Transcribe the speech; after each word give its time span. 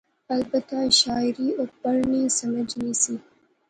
البتہ 0.35 0.79
شاعری 1.01 1.47
او 1.57 1.63
پڑھنی، 1.81 2.21
سمجھنی 2.39 2.91
سی 3.03 3.15